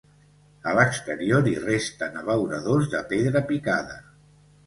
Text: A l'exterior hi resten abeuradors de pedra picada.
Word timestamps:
A 0.69 0.71
l'exterior 0.77 1.49
hi 1.49 1.53
resten 1.65 2.17
abeuradors 2.23 2.89
de 2.97 3.03
pedra 3.13 3.43
picada. 3.51 4.01